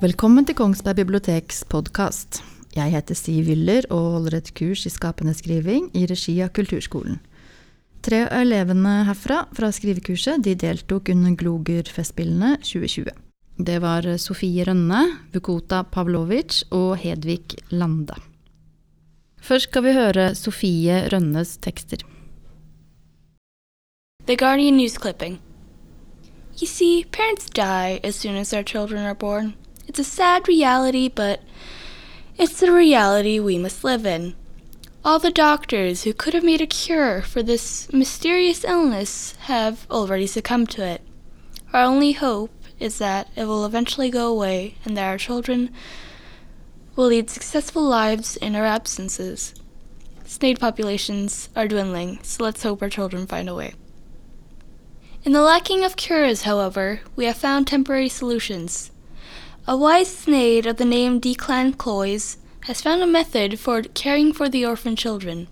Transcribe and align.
Velkommen 0.00 0.44
til 0.46 0.54
Kongsberg 0.54 1.00
biblioteks 1.00 1.64
podkast. 1.72 2.42
Jeg 2.76 2.92
heter 2.92 3.16
Siv 3.18 3.48
Wyller 3.48 3.88
og 3.90 4.12
holder 4.12 4.36
et 4.38 4.54
kurs 4.54 4.86
i 4.86 4.92
skapende 4.92 5.34
skriving 5.34 5.88
i 5.98 6.04
regi 6.06 6.36
av 6.44 6.52
Kulturskolen. 6.54 7.18
Tre 8.06 8.22
av 8.28 8.38
elevene 8.44 9.00
herfra 9.08 9.42
fra 9.56 9.72
skrivekurset 9.74 10.44
de 10.46 10.54
deltok 10.54 11.10
under 11.10 11.34
Gloger-festspillene 11.40 12.58
2020. 12.62 13.25
Det 13.58 13.78
var 13.80 14.04
Sofie 14.18 14.64
Rønne, 14.64 15.18
Vukota 15.32 15.82
Pavlovic 15.82 16.62
og 16.70 16.98
Hedvig 17.00 17.56
Lande. 17.70 18.14
Først 19.40 19.70
skal 19.70 19.84
vi 19.86 19.94
høre 19.96 20.34
Sofie 20.34 21.08
Rønnes 21.12 21.56
tekster. 21.64 22.04
The 24.26 24.36
Guardian 24.36 24.76
news 24.76 24.98
clipping. 24.98 25.38
You 26.60 26.66
see, 26.66 27.04
parents 27.04 27.48
die 27.48 28.00
as 28.04 28.14
soon 28.16 28.36
as 28.36 28.50
their 28.50 28.62
children 28.62 29.06
are 29.06 29.14
born. 29.14 29.54
It's 29.88 30.00
a 30.00 30.04
sad 30.04 30.48
reality, 30.48 31.08
but 31.08 31.40
it's 32.36 32.60
the 32.60 32.72
reality 32.72 33.40
we 33.40 33.56
must 33.56 33.84
live 33.84 34.04
in. 34.04 34.34
All 35.02 35.18
the 35.18 35.30
doctors 35.30 36.02
who 36.02 36.12
could 36.12 36.34
have 36.34 36.44
made 36.44 36.60
a 36.60 36.66
cure 36.66 37.22
for 37.22 37.42
this 37.42 37.90
mysterious 37.90 38.64
illness 38.64 39.34
have 39.46 39.86
already 39.90 40.26
succumbed 40.26 40.68
to 40.70 40.84
it. 40.84 41.00
Our 41.72 41.84
only 41.84 42.12
hope 42.12 42.50
is 42.78 42.98
that 42.98 43.28
it 43.36 43.44
will 43.44 43.64
eventually 43.64 44.10
go 44.10 44.28
away 44.28 44.74
and 44.84 44.96
that 44.96 45.08
our 45.08 45.18
children 45.18 45.70
will 46.94 47.06
lead 47.06 47.30
successful 47.30 47.82
lives 47.82 48.36
in 48.36 48.56
our 48.56 48.66
absences. 48.66 49.54
Snake 50.24 50.58
populations 50.58 51.48
are 51.54 51.68
dwindling, 51.68 52.18
so 52.22 52.42
let's 52.42 52.62
hope 52.62 52.82
our 52.82 52.88
children 52.88 53.26
find 53.26 53.48
a 53.48 53.54
way. 53.54 53.74
In 55.24 55.32
the 55.32 55.42
lacking 55.42 55.84
of 55.84 55.96
cures, 55.96 56.42
however, 56.42 57.00
we 57.14 57.24
have 57.24 57.36
found 57.36 57.66
temporary 57.66 58.08
solutions. 58.08 58.90
A 59.66 59.76
wise 59.76 60.08
snade 60.08 60.66
of 60.66 60.76
the 60.76 60.84
name 60.84 61.20
Declan 61.20 61.76
Cloys 61.76 62.38
has 62.66 62.80
found 62.80 63.02
a 63.02 63.06
method 63.06 63.58
for 63.58 63.82
caring 63.82 64.32
for 64.32 64.48
the 64.48 64.64
orphan 64.64 64.96
children. 64.96 65.48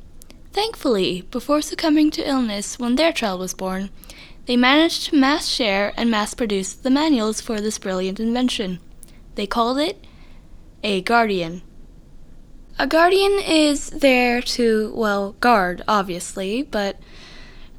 Thankfully, 0.52 1.22
before 1.32 1.60
succumbing 1.60 2.12
to 2.12 2.28
illness 2.28 2.78
when 2.78 2.94
their 2.94 3.12
child 3.12 3.40
was 3.40 3.54
born, 3.54 3.90
they 4.46 4.56
managed 4.56 5.06
to 5.06 5.16
mass 5.16 5.48
share 5.48 5.92
and 5.96 6.10
mass 6.10 6.34
produce 6.34 6.72
the 6.74 6.90
manuals 6.90 7.40
for 7.40 7.60
this 7.60 7.78
brilliant 7.78 8.20
invention. 8.20 8.80
They 9.34 9.46
called 9.46 9.78
it 9.78 10.04
a 10.82 11.00
guardian. 11.00 11.62
A 12.78 12.86
guardian 12.86 13.38
is 13.38 13.90
there 13.90 14.42
to, 14.42 14.92
well, 14.94 15.32
guard, 15.40 15.82
obviously, 15.88 16.62
but 16.62 16.98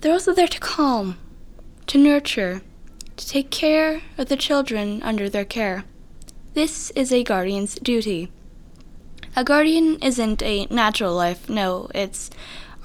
they're 0.01 0.13
also 0.13 0.33
there 0.33 0.47
to 0.47 0.59
calm, 0.59 1.17
to 1.87 1.97
nurture, 1.97 2.61
to 3.17 3.27
take 3.27 3.51
care 3.51 4.01
of 4.17 4.29
the 4.29 4.37
children 4.37 5.03
under 5.03 5.29
their 5.29 5.45
care. 5.45 5.83
This 6.53 6.91
is 6.91 7.11
a 7.11 7.23
guardian's 7.23 7.75
duty. 7.75 8.31
A 9.35 9.43
guardian 9.43 9.99
isn't 10.01 10.41
a 10.41 10.65
natural 10.69 11.13
life, 11.13 11.49
no, 11.49 11.89
it's 11.93 12.29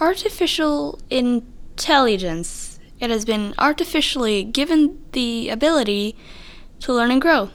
artificial 0.00 0.98
intelligence. 1.08 2.69
It 3.00 3.08
has 3.08 3.24
been 3.24 3.54
artificially 3.58 4.44
given 4.44 5.02
the 5.12 5.48
ability 5.48 6.16
to 6.80 6.92
learn 6.92 7.10
and 7.10 7.20
grow, 7.20 7.48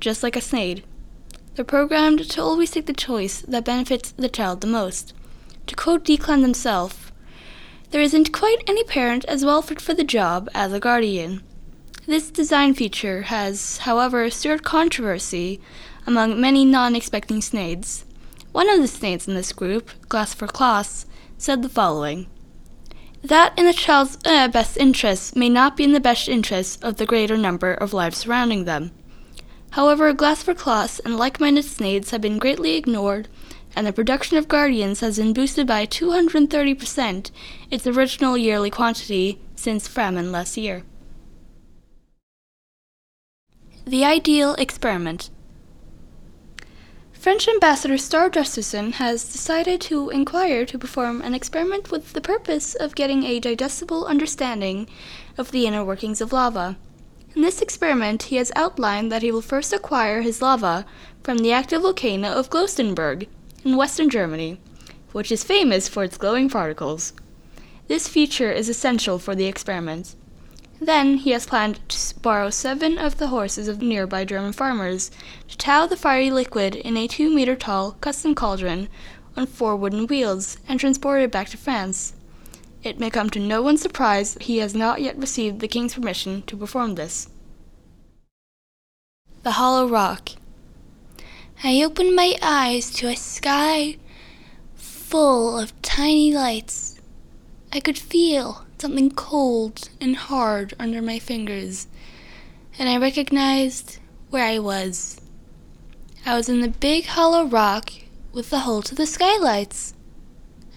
just 0.00 0.22
like 0.22 0.36
a 0.36 0.40
snade. 0.40 0.82
They're 1.54 1.64
programmed 1.66 2.30
to 2.30 2.42
always 2.42 2.70
take 2.70 2.86
the 2.86 2.94
choice 2.94 3.42
that 3.42 3.66
benefits 3.66 4.12
the 4.12 4.30
child 4.30 4.62
the 4.62 4.66
most. 4.66 5.12
To 5.66 5.76
quote 5.76 6.04
Declan 6.04 6.40
himself, 6.40 7.12
there 7.90 8.00
isn't 8.00 8.32
quite 8.32 8.62
any 8.66 8.82
parent 8.84 9.26
as 9.26 9.44
well 9.44 9.60
fit 9.60 9.80
for 9.80 9.92
the 9.92 10.04
job 10.04 10.48
as 10.54 10.72
a 10.72 10.80
guardian. 10.80 11.42
This 12.06 12.30
design 12.30 12.72
feature 12.72 13.22
has, 13.22 13.78
however, 13.78 14.30
stirred 14.30 14.64
controversy 14.64 15.60
among 16.06 16.40
many 16.40 16.64
non 16.64 16.96
expecting 16.96 17.42
snades. 17.42 18.06
One 18.52 18.70
of 18.70 18.80
the 18.80 18.88
snades 18.88 19.28
in 19.28 19.34
this 19.34 19.52
group, 19.52 19.90
Glass 20.08 20.32
for 20.32 20.46
Class, 20.46 21.04
said 21.36 21.62
the 21.62 21.68
following 21.68 22.26
That 23.22 23.58
in 23.58 23.66
a 23.66 23.72
child's 23.72 24.16
uh, 24.24 24.48
best 24.48 24.76
interests 24.78 25.36
may 25.36 25.48
not 25.48 25.76
be 25.76 25.84
in 25.84 25.92
the 25.92 26.00
best 26.00 26.28
interests 26.28 26.82
of 26.82 26.96
the 26.96 27.06
greater 27.06 27.36
number 27.36 27.74
of 27.74 27.92
lives 27.92 28.18
surrounding 28.18 28.64
them. 28.64 28.92
However, 29.70 30.12
Glass 30.12 30.42
for 30.42 30.54
Class 30.54 30.98
and 31.00 31.16
like 31.16 31.38
minded 31.38 31.64
snades 31.64 32.10
have 32.10 32.22
been 32.22 32.38
greatly 32.38 32.76
ignored, 32.76 33.28
and 33.76 33.86
the 33.86 33.92
production 33.92 34.36
of 34.36 34.48
Guardians 34.48 35.00
has 35.00 35.18
been 35.18 35.32
boosted 35.32 35.66
by 35.66 35.86
230% 35.86 37.30
its 37.70 37.86
original 37.86 38.36
yearly 38.36 38.70
quantity 38.70 39.38
since 39.54 39.86
famine 39.86 40.32
last 40.32 40.56
year. 40.56 40.82
The 43.86 44.04
Ideal 44.04 44.54
Experiment 44.54 45.29
French 47.20 47.46
Ambassador 47.48 47.98
Star 47.98 48.30
Justerson 48.30 48.92
has 48.92 49.30
decided 49.30 49.78
to 49.82 50.08
inquire 50.08 50.64
to 50.64 50.78
perform 50.78 51.20
an 51.20 51.34
experiment 51.34 51.90
with 51.90 52.14
the 52.14 52.20
purpose 52.22 52.74
of 52.74 52.94
getting 52.94 53.24
a 53.24 53.38
digestible 53.38 54.06
understanding 54.06 54.88
of 55.36 55.50
the 55.50 55.66
inner 55.66 55.84
workings 55.84 56.22
of 56.22 56.32
lava. 56.32 56.78
In 57.36 57.42
this 57.42 57.60
experiment, 57.60 58.22
he 58.22 58.36
has 58.36 58.50
outlined 58.56 59.12
that 59.12 59.20
he 59.20 59.30
will 59.30 59.42
first 59.42 59.70
acquire 59.74 60.22
his 60.22 60.40
lava 60.40 60.86
from 61.22 61.36
the 61.38 61.52
active 61.52 61.82
volcano 61.82 62.32
of 62.32 62.48
Glostenberg 62.48 63.28
in 63.66 63.76
western 63.76 64.08
Germany, 64.08 64.58
which 65.12 65.30
is 65.30 65.44
famous 65.44 65.88
for 65.88 66.02
its 66.02 66.16
glowing 66.16 66.48
particles. 66.48 67.12
This 67.86 68.08
feature 68.08 68.50
is 68.50 68.70
essential 68.70 69.18
for 69.18 69.34
the 69.34 69.44
experiment. 69.44 70.14
Then 70.82 71.18
he 71.18 71.32
has 71.32 71.44
planned 71.44 71.86
to 71.90 72.20
borrow 72.20 72.48
seven 72.48 72.96
of 72.96 73.18
the 73.18 73.26
horses 73.26 73.68
of 73.68 73.82
nearby 73.82 74.24
German 74.24 74.54
farmers 74.54 75.10
to 75.48 75.56
tow 75.58 75.86
the 75.86 75.96
fiery 75.96 76.30
liquid 76.30 76.74
in 76.74 76.96
a 76.96 77.06
two 77.06 77.28
meter 77.28 77.54
tall 77.54 77.92
custom 78.00 78.34
cauldron 78.34 78.88
on 79.36 79.46
four 79.46 79.76
wooden 79.76 80.06
wheels 80.06 80.56
and 80.66 80.80
transport 80.80 81.20
it 81.20 81.30
back 81.30 81.50
to 81.50 81.58
France. 81.58 82.14
It 82.82 82.98
may 82.98 83.10
come 83.10 83.28
to 83.30 83.38
no 83.38 83.60
one's 83.60 83.82
surprise 83.82 84.32
that 84.32 84.44
he 84.44 84.58
has 84.58 84.74
not 84.74 85.02
yet 85.02 85.18
received 85.18 85.60
the 85.60 85.68
king's 85.68 85.94
permission 85.94 86.42
to 86.42 86.56
perform 86.56 86.94
this. 86.94 87.28
The 89.42 89.52
Hollow 89.52 89.86
Rock. 89.86 90.30
I 91.62 91.82
opened 91.82 92.16
my 92.16 92.36
eyes 92.40 92.90
to 92.92 93.08
a 93.08 93.16
sky 93.16 93.98
full 94.74 95.58
of 95.58 95.80
tiny 95.82 96.32
lights. 96.32 96.98
I 97.70 97.80
could 97.80 97.98
feel 97.98 98.64
something 98.80 99.10
cold 99.10 99.90
and 100.00 100.16
hard 100.16 100.74
under 100.78 101.02
my 101.02 101.18
fingers, 101.18 101.86
and 102.78 102.88
I 102.88 102.96
recognized 102.96 103.98
where 104.30 104.44
I 104.44 104.58
was. 104.58 105.20
I 106.24 106.36
was 106.36 106.48
in 106.48 106.60
the 106.60 106.68
big 106.68 107.06
hollow 107.06 107.44
rock 107.44 107.92
with 108.32 108.50
the 108.50 108.60
hole 108.60 108.82
to 108.82 108.94
the 108.94 109.06
skylights. 109.06 109.94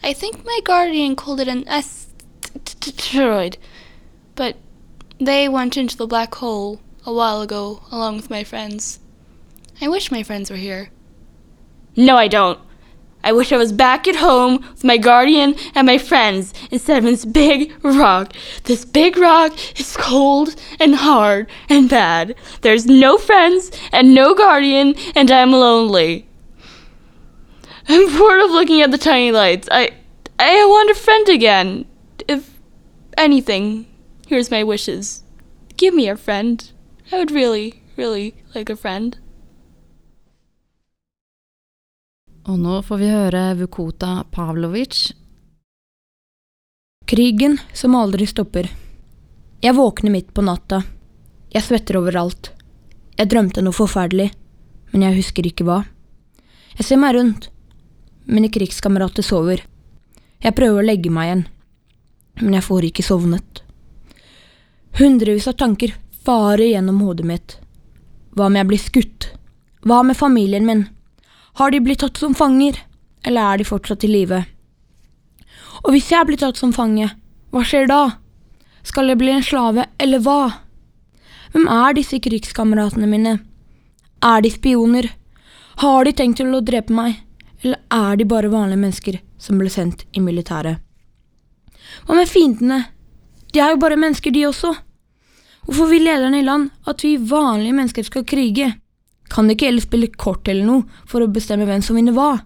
I 0.03 0.13
think 0.13 0.45
my 0.45 0.59
guardian 0.63 1.15
called 1.15 1.39
it 1.39 1.47
an 1.47 1.67
asteroid, 1.67 3.57
but 4.35 4.57
they 5.19 5.47
went 5.47 5.77
into 5.77 5.95
the 5.95 6.07
black 6.07 6.35
hole 6.35 6.81
a 7.05 7.13
while 7.13 7.41
ago 7.41 7.83
along 7.91 8.17
with 8.17 8.29
my 8.29 8.43
friends. 8.43 8.99
I 9.81 9.87
wish 9.87 10.11
my 10.11 10.23
friends 10.23 10.49
were 10.49 10.57
here. 10.57 10.89
No, 11.95 12.17
I 12.17 12.27
don't. 12.27 12.59
I 13.23 13.31
wish 13.31 13.51
I 13.51 13.57
was 13.57 13.71
back 13.71 14.07
at 14.07 14.17
home 14.17 14.65
with 14.71 14.83
my 14.83 14.97
guardian 14.97 15.55
and 15.75 15.87
my 15.87 15.97
friends 15.97 16.53
instead 16.71 16.97
of 16.97 17.03
this 17.05 17.23
big 17.25 17.73
rock. 17.81 18.33
This 18.65 18.83
big 18.83 19.17
rock 19.17 19.53
is 19.79 19.95
cold 19.95 20.55
and 20.79 20.95
hard 20.95 21.49
and 21.69 21.89
bad. 21.89 22.35
There's 22.61 22.85
no 22.85 23.17
friends 23.17 23.71
and 23.91 24.13
no 24.13 24.35
guardian, 24.35 24.95
and 25.15 25.31
I'm 25.31 25.51
lonely. 25.51 26.27
I'm 27.87 28.17
bored 28.17 28.41
of 28.41 28.51
looking 28.51 28.81
at 28.81 28.91
the 28.91 28.97
tiny 28.97 29.31
lights. 29.31 29.67
I 29.71 29.91
I 30.39 30.65
want 30.65 30.89
a 30.89 30.95
friend 30.95 31.29
again. 31.29 31.85
If 32.27 32.59
anything, 33.17 33.87
here's 34.27 34.51
my 34.51 34.63
wishes. 34.63 35.23
Give 35.77 35.93
me 35.93 36.07
a 36.09 36.17
friend. 36.17 36.69
I 37.11 37.19
would 37.19 37.31
really, 37.31 37.83
really 37.95 38.35
like 38.55 38.69
a 38.69 38.75
friend. 38.75 39.17
Og 42.43 42.57
nå 42.59 42.81
får 42.83 42.97
vi 42.99 43.07
høre 43.07 43.41
Vukota 43.55 44.25
Pavlovic. 44.31 45.13
Krigen 47.07 47.55
som 47.71 47.95
aldri 47.95 48.25
stopper. 48.27 48.67
Jeg 49.63 49.75
våkner 49.77 50.11
midt 50.11 50.33
på 50.35 50.43
natta. 50.43 50.81
Jeg 51.55 51.63
svetter 51.63 52.01
overalt. 52.01 52.49
Jeg 53.15 53.29
drømte 53.31 53.63
noe 53.63 53.75
forferdelig, 53.75 54.33
men 54.91 55.05
jeg 55.05 55.15
husker 55.21 55.47
ikke 55.47 55.63
hva. 55.69 55.77
Jeg 56.75 56.87
ser 56.89 56.99
meg 56.99 57.15
rundt. 57.15 57.47
Mine 58.27 58.49
krigskamerater 58.51 59.23
sover. 59.23 59.63
Jeg 60.43 60.57
prøver 60.57 60.81
å 60.81 60.87
legge 60.87 61.13
meg 61.15 61.29
igjen, 61.29 61.45
men 62.41 62.57
jeg 62.57 62.65
får 62.65 62.89
ikke 62.89 63.05
sovnet. 63.07 63.61
Hundrevis 64.99 65.47
av 65.47 65.55
tanker 65.63 65.95
farer 66.27 66.73
gjennom 66.73 66.99
hodet 67.05 67.29
mitt. 67.29 67.55
Hva 68.35 68.49
om 68.49 68.59
jeg 68.59 68.67
blir 68.67 68.83
skutt? 68.83 69.29
Hva 69.87 70.01
med 70.03 70.19
familien 70.19 70.67
min? 70.67 70.83
Har 71.53 71.71
de 71.71 71.79
blitt 71.79 71.99
tatt 72.01 72.17
som 72.17 72.33
fanger, 72.33 72.79
eller 73.23 73.53
er 73.53 73.57
de 73.61 73.65
fortsatt 73.67 74.03
i 74.03 74.09
live? 74.09 74.39
Og 75.83 75.91
hvis 75.93 76.09
jeg 76.09 76.25
blir 76.25 76.39
tatt 76.41 76.57
som 76.57 76.73
fange, 76.73 77.11
hva 77.53 77.61
skjer 77.67 77.85
da? 77.91 78.03
Skal 78.83 79.11
jeg 79.11 79.19
bli 79.21 79.31
en 79.35 79.45
slave, 79.45 79.85
eller 80.01 80.23
hva? 80.25 80.63
Hvem 81.53 81.67
er 81.69 81.93
disse 81.93 82.17
krigskameratene 82.23 83.07
mine? 83.09 83.35
Er 84.25 84.41
de 84.41 84.49
spioner? 84.49 85.11
Har 85.83 86.07
de 86.07 86.15
tenkt 86.17 86.41
til 86.41 86.49
å 86.55 86.63
drepe 86.65 86.93
meg, 86.95 87.19
eller 87.61 87.79
er 87.93 88.17
de 88.17 88.25
bare 88.25 88.49
vanlige 88.49 88.81
mennesker 88.81 89.19
som 89.37 89.61
ble 89.61 89.69
sendt 89.69 90.07
i 90.17 90.23
militæret? 90.23 90.81
Hva 92.07 92.17
med 92.17 92.31
fiendene? 92.31 92.79
De 93.53 93.61
er 93.61 93.75
jo 93.75 93.81
bare 93.83 93.99
mennesker, 93.99 94.33
de 94.33 94.47
også. 94.49 94.73
Hvorfor 95.67 95.91
vil 95.93 96.07
lederne 96.07 96.41
i 96.41 96.47
land 96.47 96.71
at 96.89 97.05
vi 97.05 97.15
vanlige 97.17 97.77
mennesker 97.77 98.09
skal 98.09 98.25
krige? 98.25 98.73
Kan 99.33 99.49
ikke 99.49 99.65
heller 99.65 99.81
spille 99.81 100.11
kort 100.13 100.47
eller 100.47 100.67
noe 100.67 101.05
for 101.09 101.23
å 101.23 101.31
bestemme 101.33 101.65
hvem 101.65 101.81
som 101.81 101.97
vinner 101.97 102.13
hva? 102.13 102.43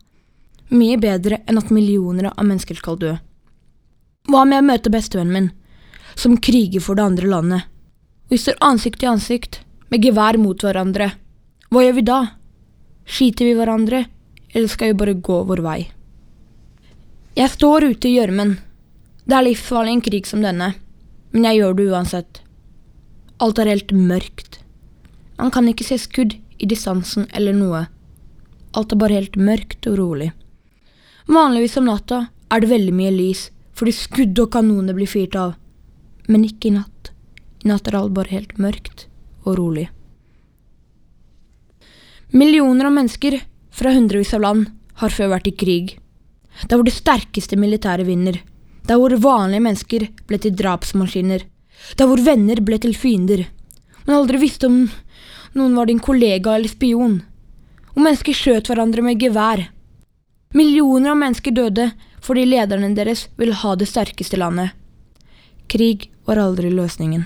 Mye 0.72 1.00
bedre 1.00 1.42
enn 1.48 1.60
at 1.60 1.72
millioner 1.72 2.30
av 2.32 2.46
mennesker 2.46 2.80
skal 2.80 3.00
dø. 3.02 3.14
Hva 4.28 4.44
med 4.48 4.62
å 4.62 4.68
møte 4.68 4.92
bestevennen 4.92 5.34
min, 5.34 5.50
som 6.16 6.40
kriger 6.40 6.84
for 6.84 7.00
det 7.00 7.06
andre 7.08 7.28
landet? 7.32 7.68
Vi 8.32 8.40
står 8.40 8.60
ansikt 8.64 9.00
til 9.00 9.12
ansikt, 9.14 9.62
med 9.88 10.04
gevær 10.04 10.40
mot 10.40 10.64
hverandre. 10.64 11.14
Hva 11.72 11.84
gjør 11.84 11.96
vi 12.00 12.06
da? 12.08 12.18
Skyter 13.08 13.48
vi 13.48 13.56
hverandre, 13.56 14.02
eller 14.52 14.72
skal 14.72 14.92
vi 14.92 15.00
bare 15.00 15.20
gå 15.24 15.38
vår 15.48 15.64
vei? 15.64 15.78
Jeg 17.38 17.54
står 17.54 17.92
ute 17.92 18.10
i 18.10 18.16
gjørmen. 18.18 18.58
Det 19.28 19.36
er 19.36 19.46
livsfarlig 19.48 19.94
i 19.94 19.98
en 20.00 20.04
krig 20.04 20.28
som 20.28 20.44
denne, 20.44 20.74
men 21.32 21.48
jeg 21.48 21.62
gjør 21.62 21.78
det 21.78 21.88
uansett. 21.92 22.42
Alt 23.44 23.60
er 23.62 23.72
helt 23.72 23.92
mørkt. 23.96 24.60
Man 25.38 25.54
kan 25.54 25.68
ikke 25.70 25.86
se 25.88 26.00
skudd 26.02 26.36
i 26.58 26.70
distansen 26.70 27.28
eller 27.34 27.56
noe. 27.56 27.86
Alt 28.78 28.94
er 28.94 29.02
bare 29.02 29.18
helt 29.20 29.38
mørkt 29.40 29.88
og 29.90 29.98
rolig. 30.00 30.32
Vanligvis 31.28 31.78
om 31.80 31.88
natta 31.90 32.28
er 32.54 32.64
det 32.64 32.72
veldig 32.72 32.94
mye 32.96 33.14
lys, 33.14 33.48
fordi 33.78 33.94
skudd 33.96 34.40
og 34.40 34.52
kanoner 34.56 34.96
blir 34.98 35.10
fyrt 35.10 35.36
av. 35.36 35.56
Men 36.28 36.46
ikke 36.48 36.70
i 36.70 36.76
natt. 36.78 37.12
I 37.64 37.72
natt 37.72 37.88
er 37.88 37.98
alt 38.00 38.16
bare 38.16 38.34
helt 38.34 38.58
mørkt 38.62 39.08
og 39.46 39.58
rolig. 39.60 39.88
Millioner 42.36 42.90
av 42.90 42.96
mennesker 42.96 43.40
fra 43.72 43.94
hundrevis 43.96 44.34
av 44.36 44.44
land 44.44 44.72
har 45.02 45.14
før 45.14 45.34
vært 45.36 45.48
i 45.52 45.56
krig. 45.56 45.94
Der 46.68 46.76
hvor 46.76 46.88
det 46.88 46.96
sterkeste 46.96 47.60
militæret 47.60 48.08
vinner. 48.08 48.40
Der 48.88 49.00
hvor 49.00 49.14
vanlige 49.22 49.64
mennesker 49.64 50.08
ble 50.28 50.40
til 50.42 50.56
drapsmaskiner. 50.58 51.46
Der 52.00 52.10
hvor 52.10 52.20
venner 52.24 52.60
ble 52.64 52.80
til 52.82 52.96
fiender. 52.98 53.46
Man 54.08 54.18
aldri 54.18 54.42
visste 54.42 54.68
om 54.68 54.88
noen 55.58 55.76
var 55.78 55.90
din 55.90 56.02
kollega 56.04 56.56
eller 56.56 56.72
spion. 56.72 57.22
Og 57.96 58.04
mennesker 58.04 58.36
skjøt 58.38 58.70
hverandre 58.70 59.04
med 59.06 59.22
gevær. 59.22 59.66
Millioner 60.56 61.12
av 61.14 61.20
mennesker 61.20 61.56
døde 61.56 61.90
fordi 62.24 62.46
lederne 62.48 62.94
deres 62.98 63.28
ville 63.40 63.56
ha 63.56 63.74
det 63.76 63.88
sterkeste 63.90 64.40
landet. 64.40 64.74
Krig 65.68 66.08
var 66.28 66.40
aldri 66.40 66.72
løsningen. 66.72 67.26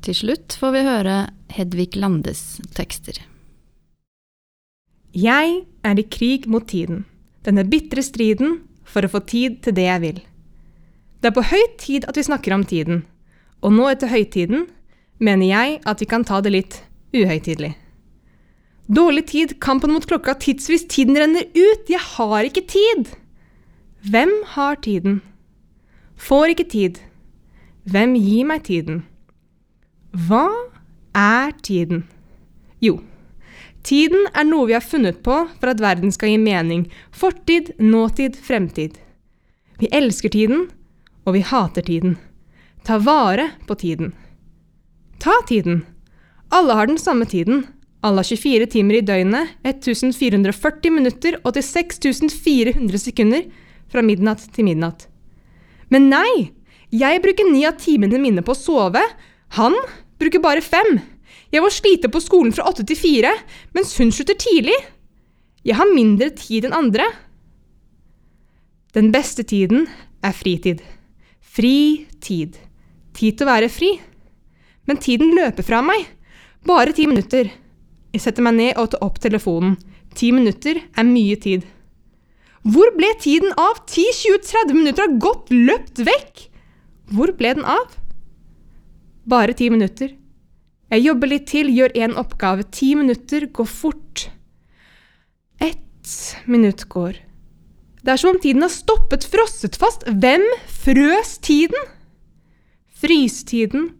Til 0.00 0.16
slutt 0.16 0.56
får 0.56 0.72
vi 0.72 0.86
høre 0.86 1.16
Hedvig 1.52 1.98
Landes 2.00 2.60
tekster. 2.76 3.18
Jeg 5.12 5.60
er 5.84 5.98
i 5.98 6.06
krig 6.06 6.46
mot 6.48 6.64
tiden, 6.70 7.04
denne 7.44 7.66
bitre 7.68 8.02
striden 8.06 8.60
for 8.86 9.04
å 9.04 9.10
få 9.12 9.20
tid 9.28 9.58
til 9.64 9.76
det 9.76 9.88
jeg 9.88 10.02
vil. 10.04 10.20
Det 11.20 11.28
er 11.28 11.36
på 11.36 11.44
høy 11.50 11.64
tid 11.82 12.06
at 12.08 12.16
vi 12.16 12.24
snakker 12.24 12.54
om 12.56 12.64
tiden, 12.64 13.02
og 13.60 13.74
nå 13.76 13.90
etter 13.90 14.08
høytiden 14.08 14.68
mener 15.20 15.46
jeg 15.46 15.78
at 15.88 16.00
vi 16.00 16.08
kan 16.08 16.24
ta 16.26 16.40
det 16.40 16.52
litt 16.54 16.80
uhøytidelig. 17.14 17.74
Dårlig 18.90 19.26
tid, 19.30 19.52
kampen 19.62 19.92
mot 19.94 20.06
klokka, 20.08 20.34
tidsvis, 20.42 20.88
tiden 20.90 21.18
renner 21.20 21.46
ut, 21.54 21.84
jeg 21.92 22.00
har 22.16 22.46
ikke 22.48 22.64
tid! 22.66 23.12
Hvem 24.10 24.32
har 24.56 24.80
tiden? 24.82 25.20
Får 26.16 26.54
ikke 26.54 26.66
tid. 26.72 26.98
Hvem 27.84 28.16
gir 28.18 28.48
meg 28.48 28.64
tiden? 28.66 29.04
Hva 30.10 30.48
er 31.14 31.52
tiden? 31.62 32.02
Jo, 32.82 32.96
tiden 33.86 34.26
er 34.34 34.48
noe 34.48 34.66
vi 34.70 34.74
har 34.74 34.84
funnet 34.84 35.20
på 35.22 35.36
for 35.52 35.70
at 35.70 35.82
verden 35.84 36.10
skal 36.10 36.32
gi 36.32 36.40
mening. 36.40 36.88
Fortid, 37.12 37.74
nåtid, 37.78 38.40
fremtid. 38.40 38.98
Vi 39.78 39.88
elsker 39.92 40.32
tiden, 40.32 40.66
og 41.24 41.36
vi 41.36 41.44
hater 41.46 41.84
tiden. 41.86 42.16
Ta 42.84 42.98
vare 42.98 43.50
på 43.68 43.76
tiden. 43.78 44.14
Ta 45.20 45.34
tiden. 45.46 45.82
Alle 46.48 46.72
har 46.72 46.88
den 46.88 46.98
samme 46.98 47.26
tiden. 47.28 47.66
Alle 48.02 48.22
har 48.24 48.24
24 48.24 48.66
timer 48.72 48.96
i 48.96 49.04
døgnet, 49.04 49.52
1440 49.68 50.94
minutter 50.94 51.36
og 51.44 51.52
til 51.52 51.66
6400 51.66 53.02
sekunder 53.02 53.44
fra 53.92 54.00
midnatt 54.00 54.46
til 54.54 54.64
midnatt. 54.70 55.04
Men 55.92 56.08
nei! 56.08 56.50
Jeg 56.90 57.20
bruker 57.22 57.46
ni 57.46 57.60
av 57.68 57.76
timene 57.78 58.18
mine 58.18 58.42
på 58.42 58.54
å 58.54 58.58
sove. 58.58 59.02
Han 59.58 59.76
bruker 60.18 60.42
bare 60.42 60.64
fem. 60.64 60.96
Jeg 61.52 61.62
må 61.62 61.68
slite 61.70 62.10
på 62.10 62.22
skolen 62.22 62.54
fra 62.54 62.66
åtte 62.66 62.82
til 62.86 62.98
fire, 62.98 63.30
mens 63.76 63.92
hun 64.00 64.10
slutter 64.14 64.38
tidlig. 64.40 64.74
Jeg 65.62 65.76
har 65.78 65.92
mindre 65.92 66.32
tid 66.34 66.66
enn 66.66 66.74
andre. 66.74 67.06
Den 68.96 69.12
beste 69.14 69.44
tiden 69.46 69.84
er 70.24 70.34
fritid. 70.34 70.80
Fri 71.40 72.08
tid. 72.24 72.56
Tid 73.14 73.36
til 73.36 73.46
å 73.46 73.52
være 73.52 73.70
fri. 73.70 73.92
Men 74.90 74.98
tiden 74.98 75.36
løper 75.38 75.62
fra 75.62 75.78
meg. 75.86 76.08
Bare 76.66 76.90
ti 76.96 77.06
minutter. 77.06 77.52
Jeg 78.10 78.24
setter 78.24 78.42
meg 78.42 78.56
ned 78.56 78.78
og 78.80 78.90
tar 78.90 79.04
opp 79.06 79.20
telefonen. 79.22 79.76
Ti 80.18 80.32
minutter 80.34 80.80
er 80.82 81.06
mye 81.06 81.36
tid. 81.38 81.62
Hvor 82.66 82.90
ble 82.96 83.12
tiden 83.22 83.54
av? 83.54 83.84
10-20-30 83.86 84.74
minutter 84.74 85.06
har 85.06 85.20
gått 85.22 85.52
løpt 85.54 86.02
vekk! 86.02 86.48
Hvor 87.14 87.30
ble 87.38 87.54
den 87.60 87.68
av? 87.70 87.94
Bare 89.30 89.54
ti 89.54 89.70
minutter. 89.70 90.16
Jeg 90.90 91.06
jobber 91.06 91.30
litt 91.30 91.46
til, 91.52 91.70
gjør 91.70 91.94
én 91.94 92.16
oppgave. 92.18 92.66
Ti 92.74 92.90
minutter 92.98 93.46
går 93.54 93.70
fort. 93.70 94.26
Ett 95.62 96.18
minutt 96.50 96.82
går. 96.90 97.22
Det 98.02 98.10
er 98.10 98.18
som 98.18 98.34
om 98.34 98.42
tiden 98.42 98.66
har 98.66 98.74
stoppet, 98.74 99.28
frosset 99.30 99.78
fast. 99.78 100.02
Hvem 100.10 100.42
frøs 100.82 101.36
tiden? 101.46 101.88
Frysetiden. 103.00 103.92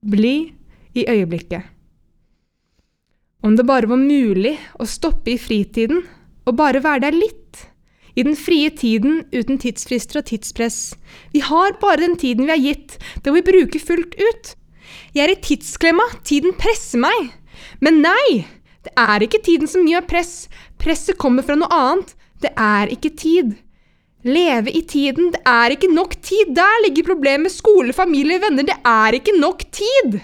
Bli 0.00 0.54
i 0.96 1.04
øyeblikket. 1.04 1.62
Om 3.44 3.56
det 3.56 3.66
bare 3.68 3.88
var 3.88 4.00
mulig 4.00 4.54
å 4.80 4.86
stoppe 4.88 5.34
i 5.34 5.40
fritiden 5.40 6.06
og 6.48 6.56
bare 6.56 6.80
være 6.80 7.04
der 7.04 7.16
litt. 7.16 7.66
I 8.16 8.24
den 8.24 8.36
frie 8.36 8.70
tiden 8.72 9.26
uten 9.32 9.60
tidsfrister 9.60 10.22
og 10.22 10.26
tidspress. 10.30 10.94
Vi 11.32 11.44
har 11.44 11.76
bare 11.80 12.00
den 12.00 12.16
tiden 12.16 12.48
vi 12.48 12.56
er 12.56 12.64
gitt, 12.64 12.96
det 13.20 13.28
må 13.28 13.38
vi 13.38 13.50
bruke 13.52 13.80
fullt 13.80 14.16
ut. 14.16 14.54
Jeg 15.14 15.24
er 15.26 15.34
i 15.34 15.40
tidsklemma, 15.44 16.06
tiden 16.24 16.56
presser 16.56 17.04
meg. 17.04 17.30
Men 17.84 18.00
nei, 18.00 18.44
det 18.84 18.96
er 18.96 19.24
ikke 19.24 19.44
tiden 19.44 19.68
som 19.68 19.88
gjør 19.88 20.08
press, 20.08 20.48
presset 20.80 21.20
kommer 21.20 21.44
fra 21.44 21.58
noe 21.60 21.68
annet. 21.76 22.16
Det 22.40 22.54
er 22.56 22.88
ikke 22.88 23.12
tid. 23.20 23.58
Leve 24.26 24.72
i 24.76 24.82
tiden, 24.84 25.30
det 25.32 25.40
er 25.48 25.72
ikke 25.72 25.88
nok 25.92 26.12
tid. 26.20 26.52
Der 26.56 26.82
ligger 26.84 27.08
problemet 27.08 27.52
skole, 27.54 27.94
familie, 27.96 28.40
venner. 28.42 28.66
Det 28.68 28.76
er 28.84 29.16
ikke 29.16 29.36
nok 29.38 29.64
tid! 29.72 30.20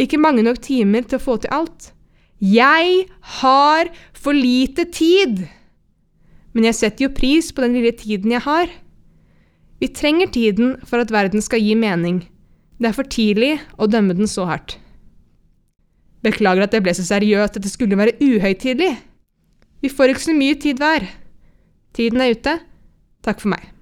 Ikke 0.00 0.18
mange 0.18 0.42
nok 0.42 0.58
timer 0.64 1.04
til 1.06 1.20
å 1.20 1.22
få 1.22 1.36
til 1.38 1.52
alt. 1.54 1.92
Jeg 2.40 3.06
har 3.40 3.90
for 4.16 4.34
lite 4.34 4.88
tid! 4.90 5.44
Men 6.50 6.66
jeg 6.66 6.78
setter 6.80 7.06
jo 7.06 7.14
pris 7.14 7.52
på 7.54 7.62
den 7.62 7.76
lille 7.78 7.92
tiden 7.94 8.32
jeg 8.34 8.42
har. 8.42 8.70
Vi 9.78 9.88
trenger 9.94 10.32
tiden 10.34 10.72
for 10.82 10.98
at 10.98 11.12
verden 11.14 11.44
skal 11.44 11.62
gi 11.62 11.76
mening. 11.78 12.24
Det 12.80 12.90
er 12.90 12.96
for 12.96 13.06
tidlig 13.06 13.52
å 13.78 13.86
dømme 13.86 14.16
den 14.18 14.28
så 14.28 14.48
hardt. 14.48 14.80
Beklager 16.24 16.66
at 16.66 16.74
jeg 16.74 16.84
ble 16.84 16.96
så 16.96 17.04
seriøst 17.06 17.56
at 17.56 17.62
det 17.64 17.70
skulle 17.70 17.96
være 17.96 18.16
uhøytidelig. 18.18 18.96
Vi 19.80 19.88
får 19.88 20.12
ikke 20.12 20.26
så 20.26 20.34
mye 20.36 20.58
tid 20.60 20.82
hver. 20.82 21.06
Tiden 21.96 22.20
er 22.20 22.34
ute. 22.34 22.56
Takk 23.22 23.40
for 23.40 23.48
meg. 23.48 23.72